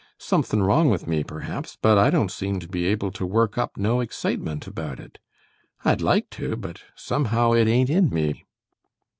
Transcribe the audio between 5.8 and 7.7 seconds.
I'd like to, but somehow it